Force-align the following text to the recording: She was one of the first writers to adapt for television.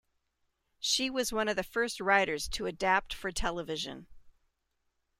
She 0.79 1.11
was 1.11 1.31
one 1.31 1.47
of 1.47 1.55
the 1.55 1.63
first 1.63 1.99
writers 2.01 2.47
to 2.47 2.65
adapt 2.65 3.13
for 3.13 3.31
television. 3.31 4.07